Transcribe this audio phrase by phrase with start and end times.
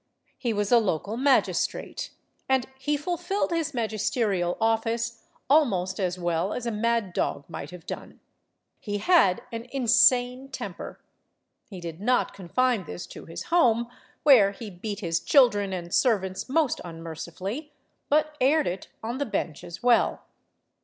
[0.39, 2.09] He was a local magistrate,
[2.49, 7.85] and he fulfilled his magisterial office almost as well as a mad dog might have
[7.85, 8.19] done.
[8.79, 10.99] He had an insane temper.
[11.69, 13.91] He did not confine this to his home
[14.23, 17.71] where he beat his children and servants most unmercifully
[18.09, 20.23] but aired it on the bench as well.